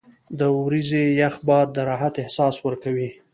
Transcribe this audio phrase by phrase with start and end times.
[0.39, 3.09] •د ورځې یخ باد د راحت احساس ورکوي.